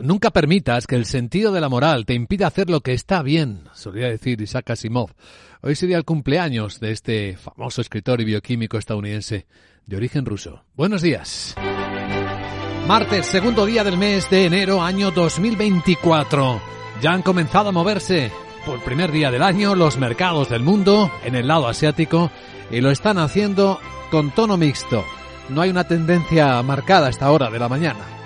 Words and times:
Nunca 0.00 0.30
permitas 0.30 0.86
que 0.86 0.94
el 0.94 1.06
sentido 1.06 1.50
de 1.50 1.60
la 1.60 1.68
moral 1.68 2.06
te 2.06 2.14
impida 2.14 2.46
hacer 2.46 2.70
lo 2.70 2.82
que 2.82 2.92
está 2.92 3.20
bien, 3.20 3.64
solía 3.74 4.06
decir 4.06 4.40
Isaac 4.40 4.70
Asimov. 4.70 5.10
Hoy 5.60 5.74
sería 5.74 5.96
el 5.96 6.04
cumpleaños 6.04 6.78
de 6.78 6.92
este 6.92 7.36
famoso 7.36 7.80
escritor 7.80 8.20
y 8.20 8.24
bioquímico 8.24 8.78
estadounidense 8.78 9.48
de 9.86 9.96
origen 9.96 10.24
ruso. 10.24 10.62
Buenos 10.76 11.02
días. 11.02 11.56
Martes, 12.86 13.26
segundo 13.26 13.66
día 13.66 13.82
del 13.82 13.98
mes 13.98 14.30
de 14.30 14.46
enero, 14.46 14.82
año 14.82 15.10
2024. 15.10 16.60
Ya 17.02 17.10
han 17.10 17.22
comenzado 17.22 17.70
a 17.70 17.72
moverse 17.72 18.30
por 18.64 18.80
primer 18.84 19.10
día 19.10 19.32
del 19.32 19.42
año 19.42 19.74
los 19.74 19.98
mercados 19.98 20.48
del 20.48 20.62
mundo 20.62 21.10
en 21.24 21.34
el 21.34 21.48
lado 21.48 21.66
asiático 21.66 22.30
y 22.70 22.80
lo 22.80 22.92
están 22.92 23.18
haciendo 23.18 23.80
con 24.12 24.30
tono 24.30 24.56
mixto. 24.56 25.04
No 25.48 25.60
hay 25.60 25.70
una 25.70 25.88
tendencia 25.88 26.62
marcada 26.62 27.08
a 27.08 27.10
esta 27.10 27.32
hora 27.32 27.50
de 27.50 27.58
la 27.58 27.68
mañana. 27.68 28.17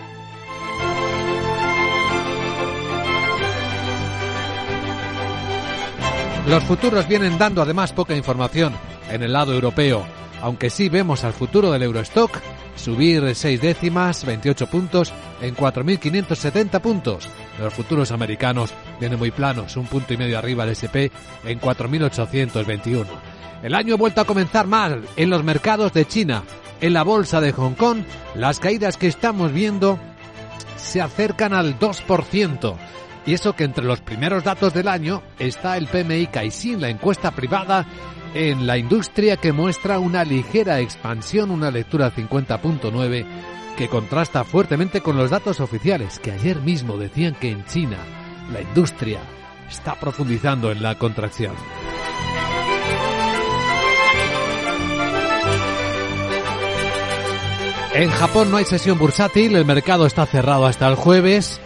Los 6.47 6.65
futuros 6.65 7.07
vienen 7.07 7.39
dando 7.39 7.63
además 7.63 7.93
poca 7.93 8.17
información 8.17 8.75
en 9.11 9.23
el 9.23 9.33
lado 9.33 9.55
europeo, 9.55 10.05
aunque 10.41 10.71
sí 10.71 10.89
vemos 10.89 11.23
al 11.23 11.33
futuro 11.33 11.71
del 11.71 11.85
Eurostock 11.85 12.41
subir 12.75 13.35
seis 13.37 13.61
décimas, 13.61 14.25
28 14.25 14.67
puntos, 14.67 15.13
en 15.41 15.55
4.570 15.55 16.81
puntos. 16.81 17.29
Los 17.61 17.73
futuros 17.73 18.11
americanos 18.11 18.73
vienen 18.99 19.21
muy 19.21 19.31
planos, 19.31 19.77
un 19.77 19.87
punto 19.87 20.15
y 20.15 20.17
medio 20.17 20.37
arriba 20.37 20.65
el 20.65 20.71
SP 20.75 21.13
en 21.45 21.61
4.821. 21.61 23.07
El 23.63 23.75
año 23.75 23.95
ha 23.95 23.99
vuelto 23.99 24.21
a 24.21 24.25
comenzar 24.25 24.67
mal 24.67 25.05
en 25.17 25.31
los 25.31 25.45
mercados 25.45 25.93
de 25.93 26.07
China. 26.07 26.43
En 26.81 26.93
la 26.93 27.05
bolsa 27.05 27.41
de 27.41 27.53
Hong 27.53 27.75
Kong, 27.75 28.03
las 28.35 28.59
caídas 28.59 28.97
que 28.97 29.07
estamos 29.07 29.53
viendo 29.53 29.97
se 30.77 31.01
acercan 31.01 31.53
al 31.53 31.79
2%. 31.79 32.77
Y 33.25 33.35
eso 33.35 33.55
que 33.55 33.65
entre 33.65 33.85
los 33.85 34.01
primeros 34.01 34.45
datos 34.45 34.75
del 34.75 34.89
año 34.89 35.23
está 35.39 35.77
el 35.77 35.87
PMI 35.87 36.27
Caixin, 36.27 36.81
la 36.81 36.89
encuesta 36.89 37.31
privada 37.31 37.87
en 38.35 38.67
la 38.67 38.79
industria 38.79 39.37
que 39.37 39.53
muestra 39.53 39.99
una 39.99 40.25
ligera 40.25 40.81
expansión, 40.81 41.51
una 41.51 41.71
lectura 41.71 42.13
50.9 42.15 43.27
que 43.77 43.89
contrasta 43.89 44.45
fuertemente 44.45 45.01
con 45.01 45.17
los 45.17 45.31
datos 45.31 45.61
oficiales 45.61 46.19
que 46.19 46.33
ayer 46.33 46.61
mismo 46.61 46.97
decían 46.97 47.35
que 47.35 47.51
en 47.51 47.65
China 47.67 47.99
la 48.53 48.61
industria 48.61 49.21
está 49.69 49.95
profundizando 49.95 50.71
en 50.71 50.83
la 50.83 50.99
contracción. 50.99 51.55
En 57.95 58.11
Japón 58.11 58.51
no 58.51 58.57
hay 58.57 58.65
sesión 58.65 58.99
bursátil, 58.99 59.55
el 59.55 59.67
mercado 59.67 60.07
está 60.07 60.25
cerrado 60.25 60.65
hasta 60.65 60.89
el 60.89 60.95
jueves, 60.95 61.61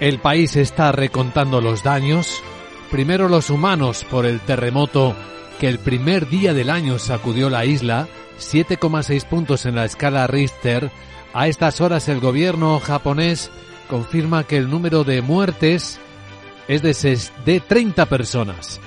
el 0.00 0.18
país 0.18 0.56
está 0.56 0.92
recontando 0.92 1.60
los 1.60 1.82
daños, 1.82 2.42
primero 2.90 3.28
los 3.28 3.50
humanos 3.50 4.04
por 4.10 4.24
el 4.24 4.40
terremoto 4.40 5.14
que 5.60 5.68
el 5.68 5.78
primer 5.78 6.28
día 6.28 6.54
del 6.54 6.70
año 6.70 6.98
sacudió 6.98 7.50
la 7.50 7.66
isla, 7.66 8.08
7,6 8.38 9.26
puntos 9.26 9.66
en 9.66 9.74
la 9.74 9.84
escala 9.84 10.26
Richter, 10.26 10.90
a 11.34 11.48
estas 11.48 11.82
horas 11.82 12.08
el 12.08 12.18
gobierno 12.18 12.80
japonés 12.80 13.50
confirma 13.88 14.44
que 14.44 14.56
el 14.56 14.70
número 14.70 15.04
de 15.04 15.20
muertes 15.20 16.00
es 16.66 16.82
de, 16.82 17.18
de 17.44 17.60
30 17.60 18.06
personas, 18.06 18.80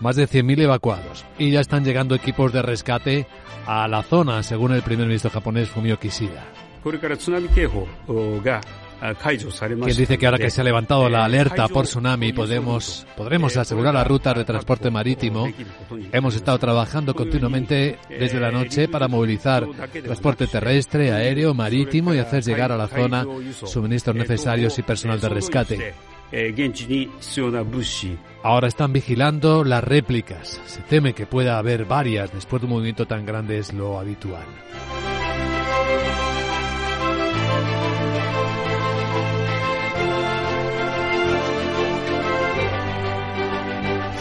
más 0.00 0.16
de 0.16 0.26
100.000 0.26 0.62
evacuados, 0.62 1.26
y 1.38 1.50
ya 1.50 1.60
están 1.60 1.84
llegando 1.84 2.14
equipos 2.14 2.54
de 2.54 2.62
rescate 2.62 3.26
a 3.66 3.86
la 3.86 4.02
zona, 4.02 4.42
según 4.42 4.72
el 4.72 4.82
primer 4.82 5.06
ministro 5.06 5.30
japonés 5.30 5.68
Fumio 5.68 5.98
Kishida. 5.98 6.42
Quien 9.84 9.96
dice 9.96 10.16
que 10.16 10.26
ahora 10.26 10.38
que 10.38 10.50
se 10.50 10.62
ha 10.62 10.64
levantado 10.64 11.10
la 11.10 11.26
alerta 11.26 11.68
por 11.68 11.84
tsunami 11.84 12.32
podemos, 12.32 13.06
podremos 13.16 13.54
asegurar 13.56 13.92
las 13.92 14.06
rutas 14.06 14.34
de 14.34 14.44
transporte 14.44 14.90
marítimo. 14.90 15.46
Hemos 16.10 16.34
estado 16.34 16.58
trabajando 16.58 17.14
continuamente 17.14 17.98
desde 18.08 18.40
la 18.40 18.50
noche 18.50 18.88
para 18.88 19.06
movilizar 19.06 19.66
transporte 20.02 20.46
terrestre, 20.46 21.12
aéreo, 21.12 21.52
marítimo 21.52 22.14
y 22.14 22.18
hacer 22.18 22.42
llegar 22.42 22.72
a 22.72 22.78
la 22.78 22.88
zona 22.88 23.26
suministros 23.52 24.16
necesarios 24.16 24.78
y 24.78 24.82
personal 24.82 25.20
de 25.20 25.28
rescate. 25.28 25.94
Ahora 28.42 28.68
están 28.68 28.92
vigilando 28.92 29.64
las 29.64 29.84
réplicas. 29.84 30.60
Se 30.64 30.80
teme 30.80 31.12
que 31.12 31.26
pueda 31.26 31.58
haber 31.58 31.84
varias 31.84 32.32
después 32.32 32.62
de 32.62 32.66
un 32.66 32.72
movimiento 32.72 33.06
tan 33.06 33.26
grande 33.26 33.58
es 33.58 33.72
lo 33.74 33.98
habitual. 33.98 34.46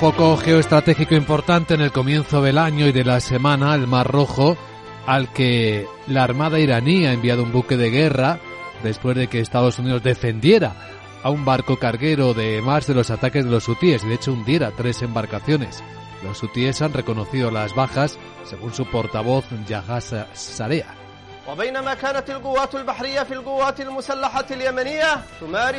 Foco 0.04 0.36
geoestratégico 0.36 1.16
importante 1.16 1.76
en 1.76 1.80
el 1.80 1.94
comienzo 1.94 2.42
del 2.42 2.58
año 2.58 2.88
y 2.88 2.92
de 2.92 3.06
la 3.06 3.22
semana, 3.22 3.74
el 3.74 3.88
Mar 3.88 4.06
Rojo, 4.06 4.58
al 5.06 5.32
que 5.32 5.88
la 6.08 6.26
Armada 6.26 6.60
iraní 6.60 7.06
ha 7.06 7.14
enviado 7.14 7.42
un 7.42 7.54
buque 7.54 7.78
de 7.78 7.90
guerra 7.90 8.42
después 8.84 9.16
de 9.16 9.28
que 9.28 9.40
Estados 9.40 9.80
Unidos 9.80 10.04
defendiera 10.04 10.76
a 11.24 11.30
un 11.30 11.46
barco 11.46 11.80
carguero 11.80 12.34
de 12.34 12.62
más 12.62 12.86
de 12.86 12.96
los 12.96 13.12
ataques 13.12 13.46
de 13.46 13.52
los 13.52 13.70
hutíes 13.70 14.04
y 14.04 14.10
de 14.10 14.16
hecho 14.16 14.34
hundiera 14.34 14.72
tres 14.72 15.02
embarcaciones. 15.04 15.82
Los 16.22 16.44
hutíes 16.44 16.82
han 16.82 16.92
reconocido 16.92 17.50
las 17.50 17.74
bajas, 17.74 18.20
según 18.44 18.74
su 18.74 18.86
portavoz 18.86 19.46
Yahaz 19.66 20.14
Sarea. 20.34 21.03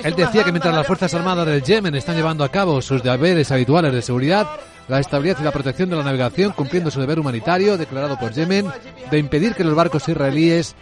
Él 0.05 0.15
decía 0.15 0.45
que 0.45 0.53
mientras 0.53 0.75
las 0.75 0.87
Fuerzas 0.87 1.15
Armadas 1.15 1.47
del 1.47 1.63
Yemen 1.63 1.95
están 1.95 2.17
llevando 2.17 2.45
a 2.45 2.51
cabo 2.51 2.83
sus 2.83 3.03
deberes 3.03 3.51
habituales 3.51 3.93
de 3.95 4.03
seguridad, 4.03 4.47
la 4.89 5.01
estabilidad 5.01 5.39
y 5.41 5.45
la 5.45 5.53
protección 5.53 5.89
de 5.89 5.97
la 5.97 6.03
navegación, 6.03 6.53
cumpliendo 6.53 6.91
su 6.91 7.01
deber 7.01 7.19
humanitario 7.19 7.79
declarado 7.79 8.19
por 8.19 8.33
Yemen, 8.33 8.71
de 9.11 9.19
impedir 9.19 9.55
que 9.55 9.65
los 9.65 9.75
barcos 9.75 10.07
israelíes 10.07 10.77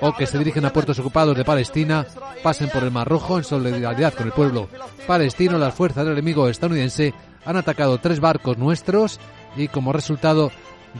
o 0.00 0.14
que 0.14 0.26
se 0.26 0.38
dirigen 0.38 0.64
a 0.64 0.72
puertos 0.72 0.98
ocupados 0.98 1.36
de 1.36 1.44
Palestina 1.44 2.06
pasen 2.42 2.70
por 2.70 2.84
el 2.84 2.90
Mar 2.90 3.06
Rojo 3.06 3.36
en 3.36 3.44
solidaridad 3.44 4.14
con 4.14 4.26
el 4.26 4.32
pueblo 4.32 4.68
palestino, 5.06 5.58
las 5.58 5.74
fuerzas 5.74 6.04
del 6.04 6.14
enemigo 6.14 6.48
estadounidense 6.48 7.12
han 7.44 7.56
atacado 7.56 7.98
tres 7.98 8.20
barcos 8.20 8.56
nuestros 8.56 9.20
y 9.56 9.68
como 9.68 9.92
resultado 9.92 10.50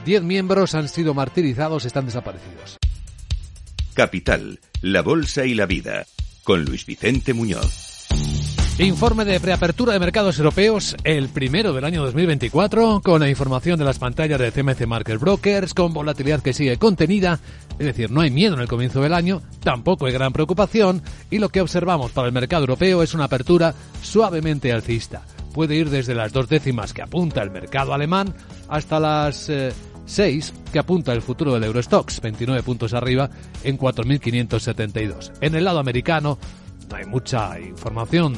diez 0.05 0.21
miembros 0.21 0.75
han 0.75 0.87
sido 0.87 1.15
martirizados 1.15 1.83
y 1.83 1.87
están 1.87 2.05
desaparecidos. 2.05 2.77
Capital, 3.97 4.59
la 4.83 5.01
Bolsa 5.01 5.43
y 5.43 5.55
la 5.55 5.65
Vida, 5.65 6.05
con 6.43 6.63
Luis 6.63 6.85
Vicente 6.85 7.33
Muñoz. 7.33 8.05
Informe 8.77 9.25
de 9.25 9.39
preapertura 9.39 9.93
de 9.93 9.99
mercados 9.99 10.37
europeos, 10.37 10.95
el 11.03 11.29
primero 11.29 11.73
del 11.73 11.83
año 11.83 12.03
2024, 12.03 13.01
con 13.03 13.21
la 13.21 13.27
información 13.27 13.79
de 13.79 13.85
las 13.85 13.97
pantallas 13.97 14.39
de 14.39 14.51
CMC 14.51 14.85
Market 14.85 15.19
Brokers, 15.19 15.73
con 15.73 15.95
volatilidad 15.95 16.43
que 16.43 16.53
sigue 16.53 16.77
contenida, 16.77 17.39
es 17.79 17.87
decir, 17.87 18.11
no 18.11 18.21
hay 18.21 18.29
miedo 18.29 18.53
en 18.53 18.61
el 18.61 18.67
comienzo 18.67 19.01
del 19.01 19.15
año, 19.15 19.41
tampoco 19.63 20.05
hay 20.05 20.13
gran 20.13 20.31
preocupación, 20.31 21.01
y 21.31 21.39
lo 21.39 21.49
que 21.49 21.61
observamos 21.61 22.11
para 22.11 22.27
el 22.27 22.35
mercado 22.35 22.65
europeo 22.65 23.01
es 23.01 23.15
una 23.15 23.23
apertura 23.23 23.73
suavemente 24.03 24.71
alcista. 24.71 25.23
Puede 25.55 25.75
ir 25.75 25.89
desde 25.89 26.13
las 26.13 26.31
dos 26.31 26.47
décimas 26.47 26.93
que 26.93 27.01
apunta 27.01 27.41
el 27.41 27.49
mercado 27.49 27.95
alemán 27.95 28.31
hasta 28.69 28.99
las 28.99 29.49
eh, 29.49 29.73
6 30.07 30.53
que 30.71 30.79
apunta 30.79 31.13
el 31.13 31.21
futuro 31.21 31.53
del 31.53 31.65
Eurostox, 31.65 32.21
29 32.21 32.63
puntos 32.63 32.93
arriba 32.93 33.29
en 33.63 33.77
4.572. 33.77 35.33
En 35.41 35.53
el 35.53 35.63
lado 35.63 35.77
americano 35.77 36.39
no 36.89 36.95
hay 36.95 37.05
mucha 37.05 37.59
información 37.59 38.33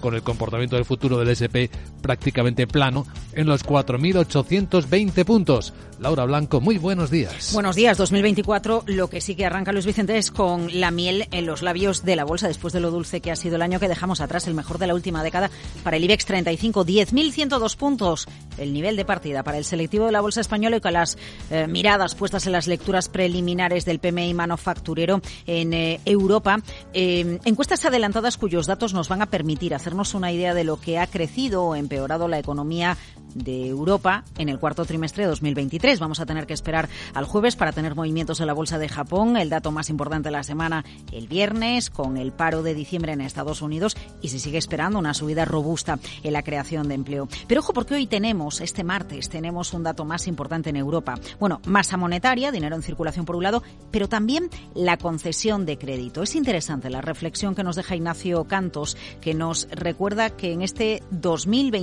con 0.00 0.14
el 0.14 0.22
comportamiento 0.22 0.76
del 0.76 0.84
futuro 0.84 1.18
del 1.18 1.28
SP 1.32 1.70
prácticamente 2.06 2.68
plano 2.68 3.04
en 3.32 3.48
los 3.48 3.66
4.820 3.66 5.24
puntos. 5.24 5.74
Laura 5.98 6.24
Blanco, 6.24 6.60
muy 6.60 6.78
buenos 6.78 7.10
días. 7.10 7.52
Buenos 7.52 7.74
días, 7.74 7.96
2024. 7.98 8.84
Lo 8.86 9.08
que 9.08 9.20
sí 9.20 9.34
que 9.34 9.44
arranca 9.44 9.72
Luis 9.72 9.86
Vicente 9.86 10.18
es 10.18 10.30
con 10.30 10.68
la 10.78 10.92
miel 10.92 11.26
en 11.32 11.46
los 11.46 11.62
labios 11.62 12.04
de 12.04 12.14
la 12.14 12.24
bolsa 12.24 12.46
después 12.46 12.72
de 12.72 12.80
lo 12.80 12.92
dulce 12.92 13.20
que 13.20 13.32
ha 13.32 13.36
sido 13.36 13.56
el 13.56 13.62
año 13.62 13.80
que 13.80 13.88
dejamos 13.88 14.20
atrás, 14.20 14.46
el 14.46 14.54
mejor 14.54 14.78
de 14.78 14.86
la 14.86 14.94
última 14.94 15.24
década 15.24 15.50
para 15.82 15.96
el 15.96 16.04
IBEX 16.04 16.26
35, 16.26 16.84
10.102 16.84 17.76
puntos. 17.76 18.28
El 18.56 18.72
nivel 18.72 18.94
de 18.94 19.04
partida 19.04 19.42
para 19.42 19.58
el 19.58 19.64
selectivo 19.64 20.06
de 20.06 20.12
la 20.12 20.20
bolsa 20.20 20.40
española 20.40 20.76
y 20.76 20.80
con 20.80 20.92
las 20.92 21.18
eh, 21.50 21.66
miradas 21.66 22.14
puestas 22.14 22.46
en 22.46 22.52
las 22.52 22.68
lecturas 22.68 23.08
preliminares 23.08 23.84
del 23.84 23.98
PMI 23.98 24.32
manufacturero 24.34 25.20
en 25.46 25.72
eh, 25.72 26.00
Europa. 26.04 26.60
Eh, 26.92 27.40
encuestas 27.44 27.84
adelantadas 27.84 28.36
cuyos 28.36 28.66
datos 28.66 28.94
nos 28.94 29.08
van 29.08 29.22
a 29.22 29.26
permitir 29.26 29.74
hacernos 29.74 30.14
una 30.14 30.30
idea 30.30 30.54
de 30.54 30.64
lo 30.64 30.78
que 30.78 30.98
ha 30.98 31.06
crecido 31.06 31.64
o 31.64 31.74
empeorado 31.74 31.95
empeorado 31.96 32.28
la 32.28 32.38
economía 32.38 32.98
de 33.34 33.66
Europa 33.66 34.24
en 34.38 34.48
el 34.48 34.58
cuarto 34.58 34.84
trimestre 34.84 35.24
de 35.24 35.30
2023. 35.30 35.98
Vamos 35.98 36.20
a 36.20 36.26
tener 36.26 36.46
que 36.46 36.54
esperar 36.54 36.88
al 37.14 37.24
jueves 37.24 37.56
para 37.56 37.72
tener 37.72 37.94
movimientos 37.94 38.40
en 38.40 38.46
la 38.46 38.52
bolsa 38.52 38.78
de 38.78 38.88
Japón, 38.88 39.36
el 39.36 39.50
dato 39.50 39.72
más 39.72 39.90
importante 39.90 40.28
de 40.28 40.32
la 40.32 40.42
semana 40.42 40.84
el 41.12 41.28
viernes, 41.28 41.90
con 41.90 42.16
el 42.16 42.32
paro 42.32 42.62
de 42.62 42.74
diciembre 42.74 43.12
en 43.12 43.20
Estados 43.20 43.62
Unidos 43.62 43.96
y 44.22 44.28
se 44.28 44.38
sigue 44.38 44.58
esperando 44.58 44.98
una 44.98 45.14
subida 45.14 45.44
robusta 45.44 45.98
en 46.22 46.32
la 46.32 46.42
creación 46.42 46.88
de 46.88 46.94
empleo. 46.94 47.28
Pero 47.46 47.60
ojo, 47.60 47.72
porque 47.72 47.94
hoy 47.94 48.06
tenemos, 48.06 48.60
este 48.60 48.84
martes, 48.84 49.28
tenemos 49.28 49.72
un 49.72 49.82
dato 49.82 50.04
más 50.04 50.26
importante 50.26 50.70
en 50.70 50.76
Europa. 50.76 51.18
Bueno, 51.38 51.60
masa 51.66 51.96
monetaria, 51.96 52.52
dinero 52.52 52.76
en 52.76 52.82
circulación 52.82 53.26
por 53.26 53.36
un 53.36 53.42
lado, 53.42 53.62
pero 53.90 54.08
también 54.08 54.48
la 54.74 54.96
concesión 54.96 55.66
de 55.66 55.78
crédito. 55.78 56.22
Es 56.22 56.36
interesante 56.36 56.90
la 56.90 57.00
reflexión 57.00 57.54
que 57.54 57.64
nos 57.64 57.76
deja 57.76 57.96
Ignacio 57.96 58.44
Cantos, 58.44 58.96
que 59.20 59.34
nos 59.34 59.68
recuerda 59.70 60.30
que 60.30 60.52
en 60.52 60.62
este 60.62 61.02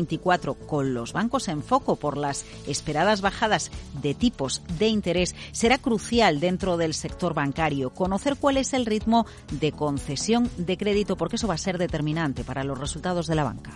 2024, 0.04 0.56
con 0.56 0.94
los 0.94 1.14
bancos 1.14 1.48
en 1.48 1.64
foco 1.64 1.96
por 1.96 2.18
las 2.18 2.46
esperadas 2.68 3.22
bajadas 3.22 3.72
de 4.02 4.14
tipos 4.14 4.64
de 4.78 4.88
interés, 4.88 5.36
será 5.52 5.78
crucial 5.78 6.40
dentro 6.40 6.78
del 6.78 6.94
sector 6.94 7.34
bancario. 7.34 7.90
Conocer 7.90 8.36
cuál 8.40 8.58
es 8.58 8.74
el 8.74 8.86
ritmo 8.86 9.26
de 9.52 9.72
concesión 9.72 10.50
de 10.58 10.78
crédito, 10.78 11.16
porque 11.16 11.38
eso 11.38 11.48
va 11.48 11.56
a 11.56 11.58
ser 11.58 11.78
determinante 11.78 12.44
para 12.44 12.64
los 12.64 12.80
resultados 12.80 13.28
de 13.28 13.36
la 13.36 13.44
banca. 13.44 13.72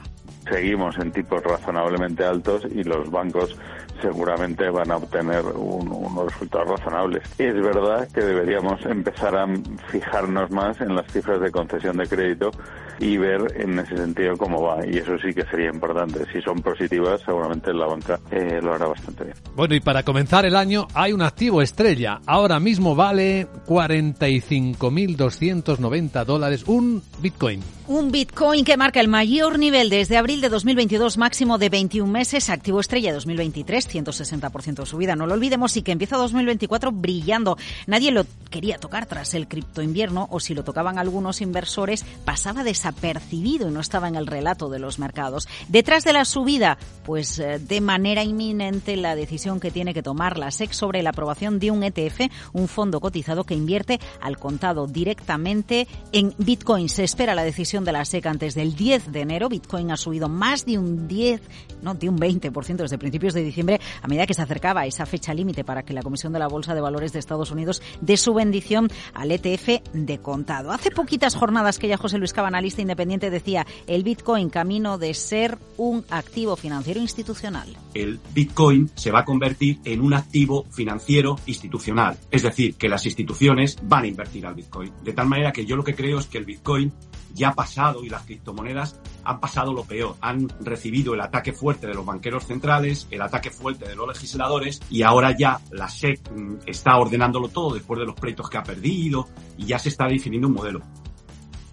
Seguimos 0.50 0.98
en 0.98 1.12
tipos 1.12 1.44
razonablemente 1.44 2.24
altos 2.24 2.66
y 2.74 2.84
los 2.84 3.12
bancos 3.12 3.58
seguramente 4.02 4.70
van 4.70 4.92
a 4.92 4.98
obtener 4.98 5.46
unos 5.46 6.34
resultados 6.34 6.80
razonables. 6.80 7.24
Es 7.38 7.56
verdad 7.56 8.08
que 8.14 8.22
deberíamos 8.22 8.86
empezar 8.86 9.36
a 9.36 9.48
fijarnos 9.88 10.52
más 10.52 10.80
en 10.82 10.96
las 10.96 11.12
cifras 11.12 11.42
de 11.42 11.52
concesión 11.52 11.98
de 11.98 12.08
crédito 12.08 12.52
y 13.00 13.18
ver 13.18 13.54
en 13.56 13.80
ese 13.80 13.98
sentido 13.98 14.38
cómo 14.38 14.62
va. 14.62 14.86
Y 14.86 14.98
eso 14.98 15.18
sí 15.18 15.34
que 15.34 15.46
sería 15.46 15.70
importante. 15.70 16.26
Si 16.32 16.40
son 16.42 16.62
positivas, 16.62 17.22
seguramente 17.22 17.74
la 17.74 17.88
banca 17.88 18.20
eh, 18.32 18.60
lo 18.62 18.74
hará 18.74 18.88
bastante 18.88 19.24
bien. 19.26 19.36
Bueno, 19.56 19.76
y 19.76 19.80
para 19.80 20.04
comenzar 20.04 20.46
el 20.46 20.56
año 20.56 20.88
hay 20.94 21.14
un 21.14 21.22
activo 21.22 21.62
estrella. 21.62 22.20
Ahora 22.26 22.60
mismo 22.60 22.96
vale 22.96 23.48
45.290 23.68 26.26
dólares 26.26 26.64
un 26.68 27.04
Bitcoin. 27.20 27.77
Un 27.90 28.12
Bitcoin 28.12 28.66
que 28.66 28.76
marca 28.76 29.00
el 29.00 29.08
mayor 29.08 29.58
nivel 29.58 29.90
desde 29.90 30.18
abril 30.18 30.42
de 30.42 30.50
2022, 30.50 31.18
máximo 31.18 31.58
de 31.58 31.70
21 31.70 32.12
meses, 32.12 32.50
activo 32.50 32.82
estrella 32.82 33.14
2023, 33.14 33.88
160% 33.88 34.76
de 34.76 34.86
subida, 34.86 35.16
no 35.16 35.26
lo 35.26 35.36
olvidemos, 35.36 35.78
y 35.78 35.84
que 35.84 35.94
empieza 35.94 36.18
2024 36.18 36.92
brillando. 36.92 37.58
Nadie 37.86 38.12
lo 38.12 38.26
quería 38.52 38.78
tocar 38.78 39.06
tras 39.06 39.34
el 39.36 39.48
cripto 39.48 39.82
invierno, 39.82 40.28
o 40.32 40.42
si 40.42 40.54
lo 40.54 40.66
tocaban 40.66 41.00
algunos 41.00 41.40
inversores, 41.40 42.04
pasaba 42.26 42.66
desapercibido 42.66 43.70
y 43.70 43.72
no 43.72 43.80
estaba 43.80 44.10
en 44.10 44.16
el 44.16 44.28
relato 44.28 44.68
de 44.68 44.80
los 44.80 45.00
mercados. 45.00 45.48
Detrás 45.70 46.04
de 46.04 46.12
la 46.12 46.26
subida, 46.26 46.78
pues 47.06 47.40
eh, 47.40 47.58
de 47.58 47.80
manera 47.80 48.22
inminente 48.22 48.98
la 48.98 49.16
decisión 49.16 49.62
que 49.62 49.72
tiene 49.72 49.94
que 49.94 50.04
tomar 50.04 50.38
la 50.38 50.52
SEC 50.52 50.74
sobre 50.74 51.04
la 51.04 51.12
aprobación 51.12 51.58
de 51.58 51.72
un 51.72 51.84
ETF, 51.84 52.20
un 52.52 52.68
fondo 52.68 53.00
cotizado 53.00 53.46
que 53.46 53.56
invierte 53.56 54.02
al 54.20 54.38
contado 54.38 54.88
directamente 54.88 55.88
en 56.12 56.36
Bitcoin. 56.38 56.90
Se 56.90 57.06
espera 57.06 57.34
la 57.34 57.46
decisión 57.46 57.77
de 57.86 57.92
la 57.92 58.06
SEC 58.06 58.26
antes 58.26 58.56
del 58.56 58.76
10 58.76 59.12
de 59.12 59.22
enero. 59.22 59.50
Bitcoin 59.50 59.92
ha 59.92 59.98
subido 59.98 60.30
más 60.30 60.66
de 60.66 60.78
un 60.78 61.08
10, 61.08 61.42
no, 61.82 61.94
de 61.94 62.10
un 62.10 62.18
20% 62.18 62.78
desde 62.78 62.98
principios 62.98 63.34
de 63.34 63.44
diciembre 63.44 63.80
a 64.02 64.08
medida 64.08 64.26
que 64.26 64.34
se 64.34 64.42
acercaba 64.42 64.82
a 64.82 64.86
esa 64.86 65.06
fecha 65.06 65.34
límite 65.34 65.64
para 65.64 65.84
que 65.84 65.94
la 65.94 66.02
Comisión 66.02 66.34
de 66.34 66.40
la 66.40 66.48
Bolsa 66.48 66.76
de 66.76 66.82
Valores 66.82 67.14
de 67.14 67.20
Estados 67.20 67.52
Unidos 67.52 67.82
dé 68.02 68.18
su 68.18 68.34
bendición 68.34 68.90
al 69.14 69.32
ETF 69.32 69.82
de 69.94 70.20
contado. 70.20 70.72
Hace 70.72 70.92
poquitas 70.92 71.36
jornadas 71.36 71.80
que 71.80 71.88
ya 71.88 71.98
José 71.98 72.18
Luis 72.18 72.34
Cava, 72.34 72.48
analista 72.48 72.82
independiente, 72.82 73.30
decía 73.30 73.66
el 73.88 74.04
Bitcoin 74.04 74.50
camino 74.50 74.98
de 74.98 75.14
ser 75.14 75.58
un 75.78 76.06
activo 76.10 76.56
financiero 76.56 77.00
institucional. 77.00 77.76
El 77.94 78.20
Bitcoin 78.34 78.90
se 78.96 79.12
va 79.12 79.20
a 79.20 79.26
convertir 79.26 79.80
en 79.86 80.02
un 80.02 80.14
activo 80.14 80.66
financiero 80.72 81.40
institucional. 81.46 82.18
Es 82.32 82.44
decir, 82.44 82.76
que 82.76 82.90
las 82.90 83.06
instituciones 83.06 83.78
van 83.84 84.04
a 84.04 84.08
invertir 84.08 84.46
al 84.46 84.56
Bitcoin. 84.56 84.92
De 85.04 85.14
tal 85.14 85.28
manera 85.28 85.52
que 85.52 85.66
yo 85.66 85.76
lo 85.76 85.84
que 85.84 85.96
creo 85.96 86.20
es 86.20 86.28
que 86.28 86.38
el 86.38 86.46
Bitcoin 86.46 86.92
ya 87.34 87.50
ha 87.50 87.56
pasado 87.68 88.02
y 88.04 88.10
las 88.10 88.24
criptomonedas 88.24 88.96
han 89.26 89.42
pasado 89.42 89.74
lo 89.74 89.84
peor. 89.84 90.16
Han 90.22 90.48
recibido 90.62 91.14
el 91.14 91.22
ataque 91.22 91.52
fuerte 91.52 91.86
de 91.86 91.94
los 91.94 92.06
banqueros 92.06 92.46
centrales, 92.46 93.08
el 93.12 93.22
ataque 93.22 93.50
fuerte 93.50 93.88
de 93.88 93.96
los 93.96 94.08
legisladores 94.08 94.82
y 94.90 95.02
ahora 95.02 95.36
ya 95.38 95.60
la 95.72 95.90
SEC 95.90 96.32
mm, 96.32 96.56
está 96.66 96.98
ordenándolo 96.98 97.50
todo 97.50 97.74
después 97.74 98.00
de 98.00 98.06
los 98.06 98.16
pleitos 98.16 98.50
que 98.50 98.58
ha 98.58 98.64
perdido 98.64 99.28
y 99.58 99.66
ya 99.66 99.80
se 99.80 99.90
está 99.90 100.08
definiendo 100.08 100.48
un 100.48 100.54
modelo. 100.54 100.82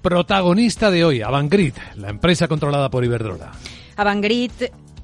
Protagonista 0.02 0.90
de 0.90 1.04
hoy, 1.04 1.22
Avangrid, 1.22 1.74
la 1.96 2.10
empresa 2.10 2.48
controlada 2.48 2.90
por 2.90 3.04
Iberdrola. 3.04 3.52
Avangrid 3.96 4.50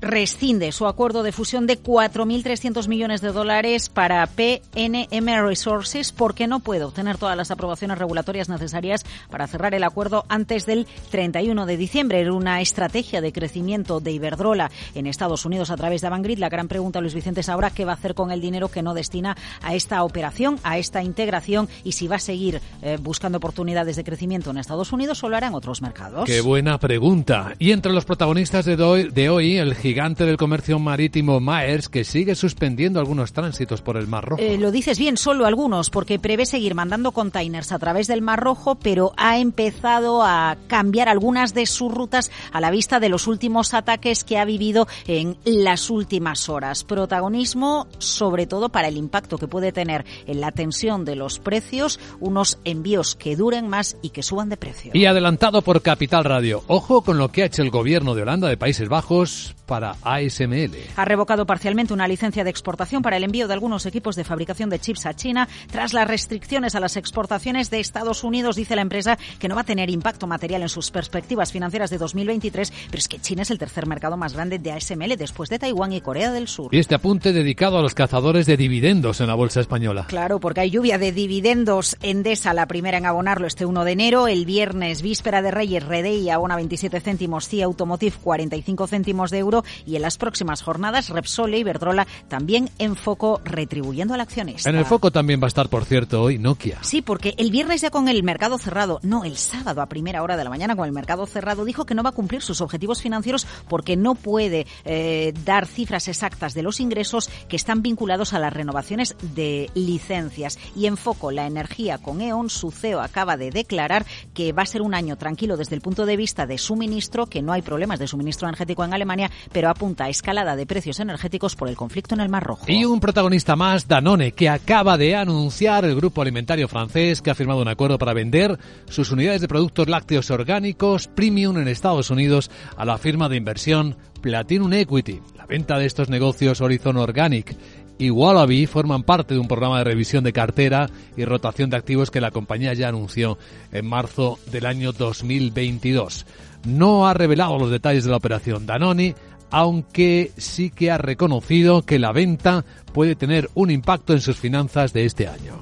rescinde 0.00 0.72
su 0.72 0.86
acuerdo 0.86 1.22
de 1.22 1.32
fusión 1.32 1.66
de 1.66 1.78
4.300 1.80 2.88
millones 2.88 3.20
de 3.20 3.32
dólares 3.32 3.88
para 3.88 4.26
PNM 4.26 5.46
Resources 5.46 6.12
porque 6.12 6.46
no 6.46 6.60
puede 6.60 6.84
obtener 6.84 7.18
todas 7.18 7.36
las 7.36 7.50
aprobaciones 7.50 7.98
regulatorias 7.98 8.48
necesarias 8.48 9.04
para 9.30 9.46
cerrar 9.46 9.74
el 9.74 9.84
acuerdo 9.84 10.24
antes 10.28 10.66
del 10.66 10.86
31 11.10 11.66
de 11.66 11.76
diciembre. 11.76 12.20
Era 12.20 12.32
una 12.32 12.60
estrategia 12.60 13.20
de 13.20 13.32
crecimiento 13.32 14.00
de 14.00 14.12
Iberdrola 14.12 14.70
en 14.94 15.06
Estados 15.06 15.44
Unidos 15.44 15.70
a 15.70 15.76
través 15.76 16.00
de 16.00 16.06
Avangrid. 16.06 16.38
La 16.38 16.48
gran 16.48 16.68
pregunta, 16.68 17.00
Luis 17.00 17.14
Vicente, 17.14 17.40
es 17.40 17.48
ahora 17.48 17.70
qué 17.70 17.84
va 17.84 17.92
a 17.92 17.96
hacer 17.96 18.14
con 18.14 18.30
el 18.30 18.40
dinero 18.40 18.68
que 18.68 18.82
no 18.82 18.94
destina 18.94 19.36
a 19.62 19.74
esta 19.74 20.02
operación, 20.02 20.58
a 20.62 20.78
esta 20.78 21.02
integración 21.02 21.68
y 21.84 21.92
si 21.92 22.08
va 22.08 22.16
a 22.16 22.20
seguir 22.20 22.60
eh, 22.82 22.98
buscando 23.00 23.38
oportunidades 23.38 23.96
de 23.96 24.04
crecimiento 24.04 24.50
en 24.50 24.58
Estados 24.58 24.92
Unidos 24.92 25.22
o 25.22 25.28
lo 25.28 25.36
hará 25.36 25.50
otros 25.52 25.82
mercados. 25.82 26.24
Qué 26.24 26.40
buena 26.40 26.78
pregunta. 26.78 27.54
Y 27.58 27.72
entre 27.72 27.92
los 27.92 28.04
protagonistas 28.04 28.64
de 28.64 28.80
de 28.80 29.28
hoy 29.28 29.56
el 29.58 29.74
gigante 29.90 30.24
del 30.24 30.36
comercio 30.36 30.78
marítimo 30.78 31.40
Maers, 31.40 31.88
que 31.88 32.04
sigue 32.04 32.36
suspendiendo 32.36 33.00
algunos 33.00 33.32
tránsitos 33.32 33.82
por 33.82 33.96
el 33.96 34.06
Mar 34.06 34.24
Rojo. 34.24 34.40
Eh, 34.40 34.56
lo 34.56 34.70
dices 34.70 35.00
bien, 35.00 35.16
solo 35.16 35.46
algunos, 35.46 35.90
porque 35.90 36.20
prevé 36.20 36.46
seguir 36.46 36.76
mandando 36.76 37.10
containers 37.10 37.72
a 37.72 37.78
través 37.80 38.06
del 38.06 38.22
Mar 38.22 38.38
Rojo, 38.38 38.76
pero 38.76 39.12
ha 39.16 39.38
empezado 39.38 40.22
a 40.22 40.56
cambiar 40.68 41.08
algunas 41.08 41.54
de 41.54 41.66
sus 41.66 41.92
rutas 41.92 42.30
a 42.52 42.60
la 42.60 42.70
vista 42.70 43.00
de 43.00 43.08
los 43.08 43.26
últimos 43.26 43.74
ataques 43.74 44.22
que 44.22 44.38
ha 44.38 44.44
vivido 44.44 44.86
en 45.08 45.36
las 45.44 45.90
últimas 45.90 46.48
horas. 46.48 46.84
Protagonismo, 46.84 47.88
sobre 47.98 48.46
todo 48.46 48.68
para 48.68 48.86
el 48.86 48.96
impacto 48.96 49.38
que 49.38 49.48
puede 49.48 49.72
tener 49.72 50.04
en 50.28 50.40
la 50.40 50.52
tensión 50.52 51.04
de 51.04 51.16
los 51.16 51.40
precios, 51.40 51.98
unos 52.20 52.60
envíos 52.62 53.16
que 53.16 53.34
duren 53.34 53.66
más 53.66 53.96
y 54.02 54.10
que 54.10 54.22
suban 54.22 54.50
de 54.50 54.56
precio. 54.56 54.92
Y 54.94 55.06
adelantado 55.06 55.62
por 55.62 55.82
Capital 55.82 56.22
Radio, 56.22 56.62
ojo 56.68 57.02
con 57.02 57.18
lo 57.18 57.32
que 57.32 57.42
ha 57.42 57.46
hecho 57.46 57.62
el 57.62 57.70
gobierno 57.70 58.14
de 58.14 58.22
Holanda 58.22 58.46
de 58.46 58.56
Países 58.56 58.88
Bajos 58.88 59.56
para 59.66 59.79
ASML. 60.02 60.76
Ha 60.96 61.04
revocado 61.04 61.46
parcialmente 61.46 61.92
una 61.92 62.08
licencia 62.08 62.44
de 62.44 62.50
exportación 62.50 63.02
para 63.02 63.16
el 63.16 63.24
envío 63.24 63.48
de 63.48 63.54
algunos 63.54 63.86
equipos 63.86 64.16
de 64.16 64.24
fabricación 64.24 64.70
de 64.70 64.78
chips 64.78 65.06
a 65.06 65.14
China 65.14 65.48
tras 65.70 65.92
las 65.92 66.06
restricciones 66.06 66.74
a 66.74 66.80
las 66.80 66.96
exportaciones 66.96 67.70
de 67.70 67.80
Estados 67.80 68.24
Unidos. 68.24 68.56
Dice 68.56 68.76
la 68.76 68.82
empresa 68.82 69.18
que 69.38 69.48
no 69.48 69.54
va 69.54 69.62
a 69.62 69.64
tener 69.64 69.90
impacto 69.90 70.26
material 70.26 70.62
en 70.62 70.68
sus 70.68 70.90
perspectivas 70.90 71.52
financieras 71.52 71.90
de 71.90 71.98
2023, 71.98 72.72
pero 72.90 72.98
es 72.98 73.08
que 73.08 73.18
China 73.18 73.42
es 73.42 73.50
el 73.50 73.58
tercer 73.58 73.86
mercado 73.86 74.16
más 74.16 74.34
grande 74.34 74.58
de 74.58 74.72
ASML 74.72 75.16
después 75.16 75.50
de 75.50 75.58
Taiwán 75.58 75.92
y 75.92 76.00
Corea 76.00 76.32
del 76.32 76.48
Sur. 76.48 76.74
Y 76.74 76.78
este 76.78 76.94
apunte 76.94 77.32
dedicado 77.32 77.78
a 77.78 77.82
los 77.82 77.94
cazadores 77.94 78.46
de 78.46 78.56
dividendos 78.56 79.20
en 79.20 79.26
la 79.26 79.34
bolsa 79.34 79.60
española. 79.60 80.06
Claro, 80.08 80.40
porque 80.40 80.60
hay 80.60 80.70
lluvia 80.70 80.98
de 80.98 81.12
dividendos. 81.12 81.96
Endesa, 82.02 82.54
la 82.54 82.66
primera 82.66 82.98
en 82.98 83.06
abonarlo 83.06 83.46
este 83.46 83.66
1 83.66 83.84
de 83.84 83.92
enero. 83.92 84.28
El 84.28 84.44
viernes, 84.44 85.02
víspera 85.02 85.42
de 85.42 85.50
Reyes, 85.50 85.84
Redey 85.84 86.28
abona 86.30 86.56
27 86.56 87.00
céntimos, 87.00 87.48
CIA 87.48 87.66
Automotive 87.66 88.16
45 88.22 88.86
céntimos 88.86 89.30
de 89.30 89.38
euro 89.38 89.64
y 89.86 89.96
en 89.96 90.02
las 90.02 90.18
próximas 90.18 90.62
jornadas 90.62 91.08
Repsol 91.08 91.54
e 91.54 91.58
Iberdrola 91.58 92.06
también 92.28 92.70
en 92.78 92.96
foco 92.96 93.40
retribuyendo 93.44 94.14
al 94.14 94.20
accionista. 94.20 94.70
En 94.70 94.76
el 94.76 94.84
foco 94.84 95.10
también 95.10 95.40
va 95.40 95.46
a 95.46 95.48
estar, 95.48 95.68
por 95.68 95.84
cierto, 95.84 96.22
hoy 96.22 96.38
Nokia. 96.38 96.78
Sí, 96.82 97.02
porque 97.02 97.34
el 97.38 97.50
viernes 97.50 97.80
ya 97.80 97.90
con 97.90 98.08
el 98.08 98.22
mercado 98.22 98.58
cerrado, 98.58 99.00
no, 99.02 99.24
el 99.24 99.36
sábado 99.36 99.82
a 99.82 99.86
primera 99.86 100.22
hora 100.22 100.36
de 100.36 100.44
la 100.44 100.50
mañana 100.50 100.76
con 100.76 100.86
el 100.86 100.92
mercado 100.92 101.26
cerrado, 101.26 101.64
dijo 101.64 101.86
que 101.86 101.94
no 101.94 102.02
va 102.02 102.10
a 102.10 102.14
cumplir 102.14 102.42
sus 102.42 102.60
objetivos 102.60 103.02
financieros 103.02 103.46
porque 103.68 103.96
no 103.96 104.14
puede 104.14 104.66
eh, 104.84 105.32
dar 105.44 105.66
cifras 105.66 106.08
exactas 106.08 106.54
de 106.54 106.62
los 106.62 106.80
ingresos 106.80 107.30
que 107.48 107.56
están 107.56 107.82
vinculados 107.82 108.32
a 108.32 108.38
las 108.38 108.52
renovaciones 108.52 109.16
de 109.34 109.70
licencias. 109.74 110.58
Y 110.76 110.86
en 110.86 110.96
foco, 110.96 111.30
la 111.30 111.46
energía 111.46 111.98
con 111.98 112.20
E.ON, 112.20 112.50
su 112.50 112.70
CEO 112.70 113.00
acaba 113.00 113.36
de 113.36 113.50
declarar 113.50 114.06
que 114.34 114.52
va 114.52 114.62
a 114.62 114.66
ser 114.66 114.82
un 114.82 114.94
año 114.94 115.16
tranquilo 115.16 115.56
desde 115.56 115.74
el 115.74 115.80
punto 115.80 116.06
de 116.06 116.16
vista 116.16 116.46
de 116.46 116.58
suministro, 116.58 117.26
que 117.26 117.42
no 117.42 117.52
hay 117.52 117.62
problemas 117.62 117.98
de 117.98 118.06
suministro 118.06 118.48
energético 118.48 118.84
en 118.84 118.94
Alemania, 118.94 119.30
pero 119.60 119.68
apunta 119.68 120.04
a 120.04 120.08
escalada 120.08 120.56
de 120.56 120.64
precios 120.64 121.00
energéticos 121.00 121.54
por 121.54 121.68
el 121.68 121.76
conflicto 121.76 122.14
en 122.14 122.22
el 122.22 122.30
Mar 122.30 122.42
Rojo. 122.42 122.64
Y 122.66 122.86
un 122.86 122.98
protagonista 122.98 123.56
más, 123.56 123.86
Danone, 123.86 124.32
que 124.32 124.48
acaba 124.48 124.96
de 124.96 125.14
anunciar 125.14 125.84
el 125.84 125.94
grupo 125.94 126.22
alimentario 126.22 126.66
francés 126.66 127.20
que 127.20 127.30
ha 127.30 127.34
firmado 127.34 127.60
un 127.60 127.68
acuerdo 127.68 127.98
para 127.98 128.14
vender 128.14 128.58
sus 128.88 129.10
unidades 129.10 129.42
de 129.42 129.48
productos 129.48 129.86
lácteos 129.86 130.30
orgánicos 130.30 131.08
premium 131.08 131.58
en 131.58 131.68
Estados 131.68 132.08
Unidos 132.08 132.50
a 132.74 132.86
la 132.86 132.96
firma 132.96 133.28
de 133.28 133.36
inversión 133.36 133.98
Platinum 134.22 134.72
Equity. 134.72 135.20
La 135.36 135.44
venta 135.44 135.78
de 135.78 135.84
estos 135.84 136.08
negocios 136.08 136.62
Horizon 136.62 136.96
Organic 136.96 137.54
y 137.98 138.08
Wallaby 138.08 138.64
forman 138.64 139.02
parte 139.02 139.34
de 139.34 139.40
un 139.40 139.46
programa 139.46 139.76
de 139.76 139.84
revisión 139.84 140.24
de 140.24 140.32
cartera 140.32 140.88
y 141.18 141.26
rotación 141.26 141.68
de 141.68 141.76
activos 141.76 142.10
que 142.10 142.22
la 142.22 142.30
compañía 142.30 142.72
ya 142.72 142.88
anunció 142.88 143.36
en 143.72 143.86
marzo 143.86 144.38
del 144.50 144.64
año 144.64 144.92
2022. 144.92 146.24
No 146.64 147.06
ha 147.06 147.14
revelado 147.14 147.58
los 147.58 147.70
detalles 147.70 148.04
de 148.04 148.10
la 148.10 148.16
operación. 148.16 148.66
Danone 148.66 149.14
aunque 149.50 150.32
sí 150.36 150.70
que 150.70 150.90
ha 150.90 150.98
reconocido 150.98 151.82
que 151.82 151.98
la 151.98 152.12
venta 152.12 152.64
puede 152.92 153.14
tener 153.14 153.50
un 153.54 153.70
impacto 153.70 154.12
en 154.12 154.20
sus 154.20 154.36
finanzas 154.36 154.92
de 154.92 155.04
este 155.04 155.28
año. 155.28 155.60